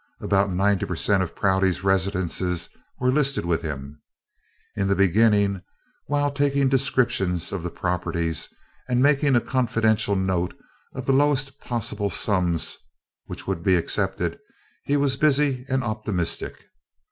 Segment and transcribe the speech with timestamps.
[0.19, 2.69] About ninety per cent of Prouty's residences
[2.99, 4.01] were listed with him.
[4.75, 5.61] In the beginning,
[6.07, 8.49] while taking descriptions of the properties
[8.89, 10.55] and making a confidential note
[10.95, 12.77] of the lowest possible sums
[13.25, 14.39] which would be accepted,
[14.85, 16.55] he was busy and optimistic.